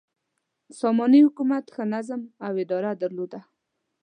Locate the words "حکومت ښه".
1.27-1.83